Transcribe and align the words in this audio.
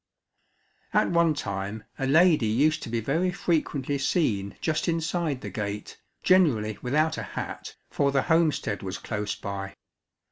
At 0.95 1.11
one 1.11 1.35
time 1.35 1.83
a 1.99 2.07
lady 2.07 2.47
used 2.47 2.81
to 2.81 2.89
be 2.89 3.01
very 3.01 3.31
frequently 3.31 3.99
seen 3.99 4.55
just 4.59 4.87
inside 4.87 5.41
the 5.41 5.51
gate, 5.51 6.01
generally 6.23 6.79
without 6.81 7.19
a 7.19 7.33
hat, 7.37 7.75
for 7.91 8.11
the 8.11 8.23
homestead 8.23 8.81
was 8.81 8.97
close 8.97 9.35
by. 9.35 9.75